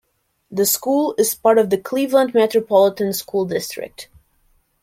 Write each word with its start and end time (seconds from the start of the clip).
The 0.49 0.65
school 0.65 1.13
is 1.19 1.35
part 1.35 1.59
of 1.59 1.69
the 1.69 1.77
Cleveland 1.77 2.33
Metropolitan 2.33 3.13
School 3.13 3.45
District. 3.45 4.09